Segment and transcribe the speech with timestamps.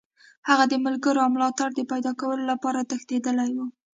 [0.49, 3.65] هغه د ملګرو او ملاتړو د پیداکولو لپاره تښتېدلی وو.